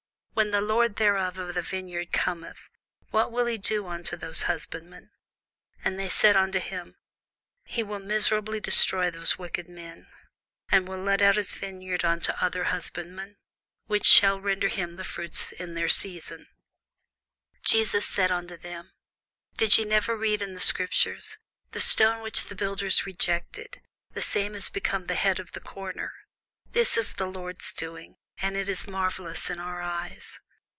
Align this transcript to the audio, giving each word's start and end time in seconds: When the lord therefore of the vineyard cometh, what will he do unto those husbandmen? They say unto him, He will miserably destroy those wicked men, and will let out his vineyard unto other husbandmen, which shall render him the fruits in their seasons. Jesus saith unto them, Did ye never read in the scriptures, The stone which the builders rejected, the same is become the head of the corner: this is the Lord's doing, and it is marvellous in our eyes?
When 0.33 0.49
the 0.51 0.61
lord 0.61 0.95
therefore 0.95 1.43
of 1.47 1.53
the 1.53 1.61
vineyard 1.61 2.11
cometh, 2.11 2.67
what 3.11 3.31
will 3.31 3.45
he 3.45 3.59
do 3.59 3.85
unto 3.85 4.15
those 4.15 4.43
husbandmen? 4.43 5.11
They 5.85 6.09
say 6.09 6.31
unto 6.33 6.57
him, 6.59 6.95
He 7.63 7.83
will 7.83 7.99
miserably 7.99 8.59
destroy 8.59 9.11
those 9.11 9.37
wicked 9.37 9.69
men, 9.69 10.07
and 10.71 10.87
will 10.87 10.97
let 10.97 11.21
out 11.21 11.35
his 11.35 11.51
vineyard 11.53 12.03
unto 12.03 12.31
other 12.41 12.63
husbandmen, 12.63 13.35
which 13.85 14.05
shall 14.07 14.41
render 14.41 14.67
him 14.69 14.95
the 14.95 15.03
fruits 15.03 15.51
in 15.51 15.75
their 15.75 15.89
seasons. 15.89 16.47
Jesus 17.61 18.07
saith 18.07 18.31
unto 18.31 18.57
them, 18.57 18.93
Did 19.57 19.77
ye 19.77 19.85
never 19.85 20.17
read 20.17 20.41
in 20.41 20.55
the 20.55 20.59
scriptures, 20.61 21.37
The 21.71 21.81
stone 21.81 22.23
which 22.23 22.45
the 22.45 22.55
builders 22.55 23.05
rejected, 23.05 23.79
the 24.13 24.23
same 24.23 24.55
is 24.55 24.69
become 24.69 25.05
the 25.05 25.13
head 25.15 25.39
of 25.39 25.51
the 25.51 25.59
corner: 25.61 26.13
this 26.71 26.97
is 26.97 27.13
the 27.13 27.27
Lord's 27.27 27.73
doing, 27.73 28.15
and 28.43 28.57
it 28.57 28.67
is 28.67 28.87
marvellous 28.87 29.51
in 29.51 29.59
our 29.59 29.83
eyes? 29.83 30.39